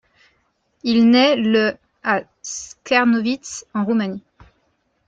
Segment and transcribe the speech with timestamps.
[0.81, 4.23] Il naît le à Czernowitz, en Roumanie.